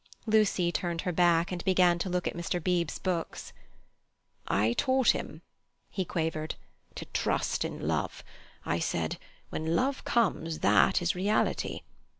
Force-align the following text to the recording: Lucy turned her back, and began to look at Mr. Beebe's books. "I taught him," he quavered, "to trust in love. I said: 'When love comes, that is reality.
Lucy 0.25 0.71
turned 0.71 1.01
her 1.01 1.11
back, 1.11 1.51
and 1.51 1.63
began 1.63 1.99
to 1.99 2.09
look 2.09 2.25
at 2.27 2.33
Mr. 2.35 2.59
Beebe's 2.59 2.97
books. 2.97 3.53
"I 4.47 4.73
taught 4.73 5.11
him," 5.11 5.43
he 5.91 6.05
quavered, 6.05 6.55
"to 6.95 7.05
trust 7.13 7.63
in 7.63 7.87
love. 7.87 8.23
I 8.65 8.79
said: 8.79 9.19
'When 9.51 9.75
love 9.75 10.03
comes, 10.03 10.61
that 10.61 11.03
is 11.03 11.13
reality. 11.13 11.81